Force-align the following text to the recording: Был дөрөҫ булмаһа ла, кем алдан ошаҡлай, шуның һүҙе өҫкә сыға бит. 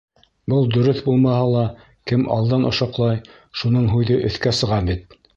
Был 0.51 0.63
дөрөҫ 0.75 1.01
булмаһа 1.09 1.41
ла, 1.55 1.65
кем 2.11 2.23
алдан 2.35 2.65
ошаҡлай, 2.69 3.19
шуның 3.61 3.85
һүҙе 3.91 4.17
өҫкә 4.31 4.55
сыға 4.61 4.81
бит. 4.89 5.15